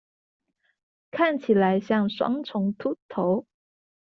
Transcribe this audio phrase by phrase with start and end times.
[1.11, 3.45] 看起來像雙重禿頭